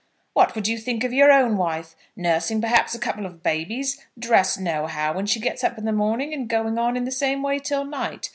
"What 0.33 0.55
would 0.55 0.67
you 0.67 0.79
think 0.79 1.03
of 1.03 1.13
your 1.13 1.31
own 1.31 1.57
wife, 1.57 1.95
nursing 2.15 2.59
perhaps 2.59 2.95
a 2.95 2.99
couple 2.99 3.23
of 3.27 3.43
babies, 3.43 4.03
dressed 4.17 4.59
nohow 4.59 5.13
when 5.13 5.27
she 5.27 5.39
gets 5.39 5.63
up 5.63 5.77
in 5.77 5.85
the 5.85 5.91
morning, 5.91 6.33
and 6.33 6.49
going 6.49 6.79
on 6.79 6.97
in 6.97 7.03
the 7.03 7.11
same 7.11 7.43
way 7.43 7.59
till 7.59 7.85
night? 7.85 8.29